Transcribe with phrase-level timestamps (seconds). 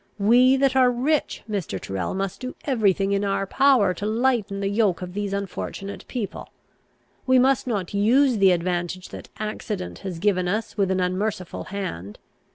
[0.17, 1.79] We that are rich, Mr.
[1.79, 6.07] Tyrrel, must do every thing in our power to lighten the yoke of these unfortunate
[6.07, 6.49] people.
[7.27, 12.17] We must not use the advantage that accident has given us with an unmerciful hand.